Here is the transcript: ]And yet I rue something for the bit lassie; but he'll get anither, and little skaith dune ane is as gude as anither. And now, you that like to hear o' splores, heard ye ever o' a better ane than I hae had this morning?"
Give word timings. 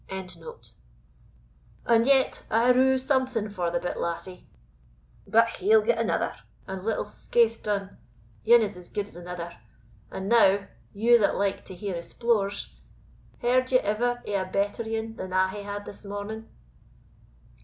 ]And 0.09 2.07
yet 2.07 2.43
I 2.49 2.71
rue 2.71 2.97
something 2.97 3.49
for 3.51 3.69
the 3.69 3.79
bit 3.79 3.99
lassie; 3.99 4.47
but 5.27 5.47
he'll 5.57 5.83
get 5.83 5.99
anither, 5.99 6.33
and 6.65 6.81
little 6.81 7.05
skaith 7.05 7.61
dune 7.61 7.97
ane 8.47 8.63
is 8.63 8.75
as 8.77 8.89
gude 8.89 9.05
as 9.09 9.15
anither. 9.15 9.59
And 10.09 10.27
now, 10.27 10.65
you 10.91 11.19
that 11.19 11.35
like 11.35 11.65
to 11.65 11.75
hear 11.75 11.97
o' 11.97 11.99
splores, 11.99 12.71
heard 13.43 13.71
ye 13.71 13.77
ever 13.77 14.23
o' 14.25 14.33
a 14.41 14.43
better 14.43 14.81
ane 14.81 15.17
than 15.17 15.33
I 15.33 15.49
hae 15.49 15.61
had 15.61 15.85
this 15.85 16.03
morning?" 16.03 16.49